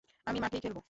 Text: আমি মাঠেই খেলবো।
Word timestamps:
আমি 0.27 0.39
মাঠেই 0.39 0.61
খেলবো। 0.61 0.79